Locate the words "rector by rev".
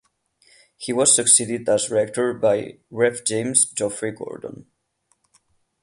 1.91-3.23